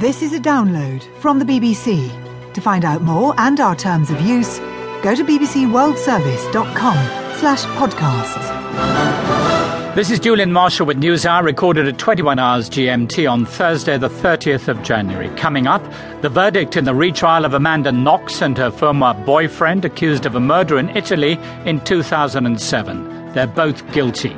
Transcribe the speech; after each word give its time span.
This 0.00 0.22
is 0.22 0.32
a 0.32 0.40
download 0.40 1.02
from 1.16 1.40
the 1.40 1.44
BBC. 1.44 2.08
To 2.54 2.60
find 2.62 2.86
out 2.86 3.02
more 3.02 3.34
and 3.36 3.60
our 3.60 3.76
terms 3.76 4.10
of 4.10 4.18
use, 4.22 4.58
go 5.02 5.14
to 5.14 5.22
bbcworldservice.com 5.22 6.96
slash 7.36 7.64
podcasts. 7.76 9.94
This 9.94 10.10
is 10.10 10.18
Julian 10.18 10.54
Marshall 10.54 10.86
with 10.86 10.96
News 10.96 11.26
Hour, 11.26 11.44
recorded 11.44 11.86
at 11.86 11.98
21 11.98 12.38
hours 12.38 12.70
GMT 12.70 13.30
on 13.30 13.44
Thursday, 13.44 13.98
the 13.98 14.08
30th 14.08 14.68
of 14.68 14.82
January. 14.82 15.28
Coming 15.36 15.66
up, 15.66 15.82
the 16.22 16.30
verdict 16.30 16.78
in 16.78 16.86
the 16.86 16.94
retrial 16.94 17.44
of 17.44 17.52
Amanda 17.52 17.92
Knox 17.92 18.40
and 18.40 18.56
her 18.56 18.70
former 18.70 19.12
boyfriend 19.26 19.84
accused 19.84 20.24
of 20.24 20.34
a 20.34 20.40
murder 20.40 20.78
in 20.78 20.88
Italy 20.96 21.38
in 21.66 21.78
2007. 21.84 23.34
They're 23.34 23.46
both 23.46 23.86
guilty. 23.92 24.34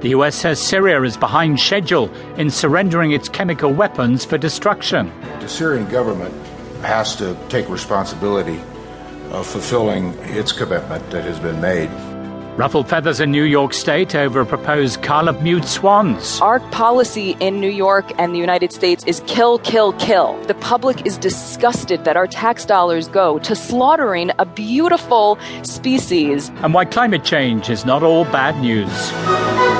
The 0.00 0.10
US 0.10 0.34
says 0.34 0.60
Syria 0.60 1.02
is 1.02 1.16
behind 1.16 1.60
schedule 1.60 2.10
in 2.36 2.50
surrendering 2.50 3.12
its 3.12 3.28
chemical 3.28 3.72
weapons 3.72 4.24
for 4.24 4.38
destruction. 4.38 5.12
The 5.40 5.48
Syrian 5.48 5.88
government 5.88 6.34
has 6.82 7.16
to 7.16 7.36
take 7.48 7.68
responsibility 7.68 8.60
of 9.30 9.46
fulfilling 9.46 10.14
its 10.20 10.52
commitment 10.52 11.08
that 11.10 11.24
has 11.24 11.38
been 11.38 11.60
made. 11.60 11.90
Ruffled 12.56 12.86
feathers 12.86 13.18
in 13.18 13.30
New 13.30 13.44
York 13.44 13.72
State 13.72 14.14
over 14.14 14.42
a 14.42 14.46
proposed 14.46 15.00
cull 15.02 15.26
of 15.26 15.42
mute 15.42 15.64
swans. 15.64 16.38
Our 16.42 16.60
policy 16.70 17.34
in 17.40 17.60
New 17.60 17.70
York 17.70 18.12
and 18.18 18.34
the 18.34 18.38
United 18.38 18.74
States 18.74 19.02
is 19.06 19.22
kill, 19.26 19.58
kill, 19.60 19.94
kill. 19.94 20.38
The 20.42 20.54
public 20.56 21.06
is 21.06 21.16
disgusted 21.16 22.04
that 22.04 22.18
our 22.18 22.26
tax 22.26 22.66
dollars 22.66 23.08
go 23.08 23.38
to 23.38 23.56
slaughtering 23.56 24.32
a 24.38 24.44
beautiful 24.44 25.38
species. 25.62 26.50
And 26.56 26.74
why 26.74 26.84
climate 26.84 27.24
change 27.24 27.70
is 27.70 27.86
not 27.86 28.02
all 28.02 28.24
bad 28.26 28.60
news. 28.60 29.71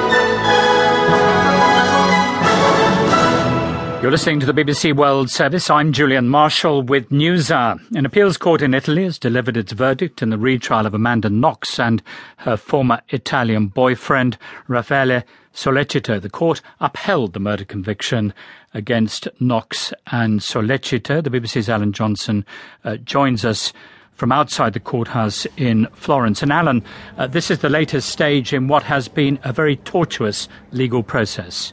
You're 4.02 4.10
listening 4.10 4.40
to 4.40 4.46
the 4.46 4.52
BBC 4.52 4.96
World 4.96 5.30
Service. 5.30 5.70
I'm 5.70 5.92
Julian 5.92 6.28
Marshall 6.28 6.82
with 6.82 7.10
Newshour. 7.10 7.78
An 7.96 8.04
appeals 8.04 8.36
court 8.36 8.60
in 8.60 8.74
Italy 8.74 9.04
has 9.04 9.16
delivered 9.16 9.56
its 9.56 9.70
verdict 9.70 10.22
in 10.22 10.30
the 10.30 10.38
retrial 10.38 10.86
of 10.86 10.92
Amanda 10.92 11.30
Knox 11.30 11.78
and 11.78 12.02
her 12.38 12.56
former 12.56 13.00
Italian 13.10 13.68
boyfriend, 13.68 14.36
Raffaele 14.66 15.22
Sollecito. 15.54 16.20
The 16.20 16.28
court 16.28 16.62
upheld 16.80 17.32
the 17.32 17.38
murder 17.38 17.64
conviction 17.64 18.34
against 18.74 19.28
Knox 19.38 19.92
and 20.10 20.40
Sollecito. 20.40 21.22
The 21.22 21.30
BBC's 21.30 21.68
Alan 21.68 21.92
Johnson 21.92 22.44
uh, 22.82 22.96
joins 22.96 23.44
us 23.44 23.72
from 24.14 24.32
outside 24.32 24.72
the 24.72 24.80
courthouse 24.80 25.46
in 25.56 25.86
Florence. 25.92 26.42
And 26.42 26.50
Alan, 26.52 26.82
uh, 27.18 27.28
this 27.28 27.52
is 27.52 27.60
the 27.60 27.70
latest 27.70 28.08
stage 28.08 28.52
in 28.52 28.66
what 28.66 28.82
has 28.82 29.06
been 29.06 29.38
a 29.44 29.52
very 29.52 29.76
tortuous 29.76 30.48
legal 30.72 31.04
process. 31.04 31.72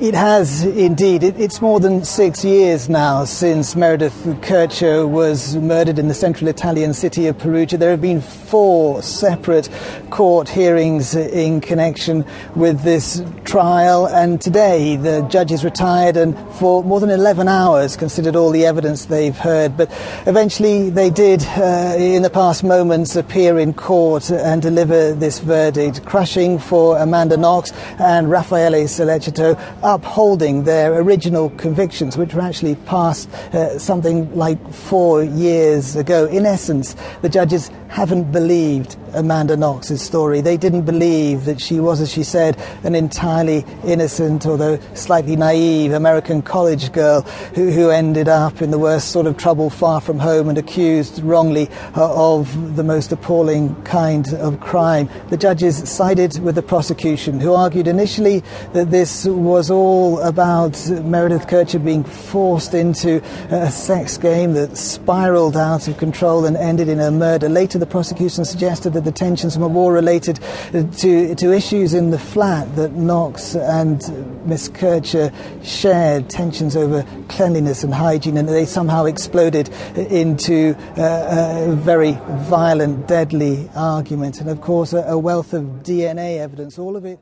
It 0.00 0.14
has 0.14 0.64
indeed. 0.64 1.22
It, 1.22 1.38
it's 1.38 1.60
more 1.60 1.78
than 1.78 2.06
six 2.06 2.42
years 2.42 2.88
now 2.88 3.26
since 3.26 3.76
Meredith 3.76 4.14
Kercher 4.40 5.06
was 5.06 5.56
murdered 5.56 5.98
in 5.98 6.08
the 6.08 6.14
central 6.14 6.48
Italian 6.48 6.94
city 6.94 7.26
of 7.26 7.36
Perugia. 7.36 7.76
There 7.76 7.90
have 7.90 8.00
been 8.00 8.22
four 8.22 9.02
separate 9.02 9.68
court 10.08 10.48
hearings 10.48 11.14
in 11.14 11.60
connection 11.60 12.24
with 12.56 12.80
this 12.80 13.22
trial, 13.44 14.06
and 14.06 14.40
today 14.40 14.96
the 14.96 15.20
judges 15.28 15.64
retired 15.64 16.16
and 16.16 16.34
for 16.54 16.82
more 16.82 16.98
than 16.98 17.10
11 17.10 17.46
hours 17.46 17.94
considered 17.94 18.36
all 18.36 18.52
the 18.52 18.64
evidence 18.64 19.04
they've 19.04 19.36
heard. 19.36 19.76
But 19.76 19.90
eventually 20.24 20.88
they 20.88 21.10
did, 21.10 21.42
uh, 21.42 21.94
in 21.98 22.22
the 22.22 22.30
past 22.30 22.64
moments, 22.64 23.16
appear 23.16 23.58
in 23.58 23.74
court 23.74 24.30
and 24.30 24.62
deliver 24.62 25.12
this 25.12 25.40
verdict, 25.40 26.06
crushing 26.06 26.58
for 26.58 26.96
Amanda 26.96 27.36
Knox 27.36 27.70
and 27.98 28.30
Raffaele 28.30 28.84
Sollecito 28.84 29.60
upholding 29.82 30.64
their 30.64 30.94
original 30.94 31.50
convictions, 31.50 32.16
which 32.16 32.34
were 32.34 32.40
actually 32.40 32.74
passed 32.74 33.30
uh, 33.54 33.78
something 33.78 34.34
like 34.34 34.72
four 34.72 35.22
years 35.22 35.96
ago. 35.96 36.26
In 36.26 36.46
essence, 36.46 36.96
the 37.22 37.28
judges 37.28 37.70
haven't 37.88 38.32
believed 38.32 38.96
Amanda 39.14 39.56
Knox's 39.56 40.02
story. 40.02 40.40
They 40.40 40.56
didn't 40.56 40.82
believe 40.82 41.44
that 41.44 41.60
she 41.60 41.80
was, 41.80 42.00
as 42.00 42.12
she 42.12 42.22
said, 42.22 42.60
an 42.82 42.94
entirely 42.94 43.64
innocent, 43.84 44.46
although 44.46 44.78
slightly 44.94 45.36
naive 45.36 45.92
American 45.92 46.42
college 46.42 46.92
girl 46.92 47.22
who, 47.54 47.70
who 47.70 47.90
ended 47.90 48.28
up 48.28 48.62
in 48.62 48.70
the 48.70 48.78
worst 48.78 49.10
sort 49.10 49.26
of 49.26 49.36
trouble 49.36 49.70
far 49.70 50.00
from 50.00 50.18
home 50.18 50.48
and 50.48 50.58
accused 50.58 51.22
wrongly 51.22 51.68
uh, 51.96 52.34
of 52.34 52.76
the 52.76 52.84
most 52.84 53.12
appalling 53.12 53.74
kind 53.84 54.32
of 54.34 54.60
crime. 54.60 55.08
The 55.30 55.36
judges 55.36 55.88
sided 55.88 56.38
with 56.40 56.54
the 56.54 56.62
prosecution, 56.62 57.40
who 57.40 57.54
argued 57.54 57.88
initially 57.88 58.42
that 58.72 58.90
this 58.90 59.24
was 59.24 59.70
all 59.70 60.20
about 60.20 60.74
Meredith 60.88 61.46
Kercher 61.46 61.82
being 61.82 62.04
forced 62.04 62.74
into 62.74 63.22
a 63.50 63.70
sex 63.70 64.18
game 64.18 64.54
that 64.54 64.76
spiraled 64.76 65.56
out 65.56 65.88
of 65.88 65.98
control 65.98 66.44
and 66.44 66.56
ended 66.56 66.88
in 66.88 67.00
a 67.00 67.10
murder. 67.10 67.48
Later, 67.48 67.78
the 67.78 67.86
prosecution 67.86 68.44
suggested 68.44 68.92
that 68.94 69.03
the 69.04 69.12
tensions 69.12 69.58
were 69.58 69.68
more 69.68 69.92
related 69.92 70.40
to, 70.72 71.34
to 71.34 71.52
issues 71.52 71.94
in 71.94 72.10
the 72.10 72.18
flat 72.18 72.74
that 72.76 72.92
Knox 72.92 73.54
and 73.54 74.00
Miss 74.46 74.68
Kercher 74.68 75.32
shared, 75.64 76.28
tensions 76.28 76.76
over 76.76 77.06
cleanliness 77.28 77.84
and 77.84 77.94
hygiene, 77.94 78.36
and 78.36 78.48
they 78.48 78.66
somehow 78.66 79.04
exploded 79.04 79.68
into 79.96 80.74
uh, 80.96 81.66
a 81.68 81.74
very 81.74 82.18
violent, 82.48 83.06
deadly 83.08 83.68
argument. 83.74 84.40
And 84.40 84.50
of 84.50 84.60
course, 84.60 84.92
a, 84.92 85.02
a 85.02 85.18
wealth 85.18 85.52
of 85.52 85.64
DNA 85.82 86.38
evidence, 86.38 86.78
all 86.78 86.96
of 86.96 87.04
it. 87.04 87.18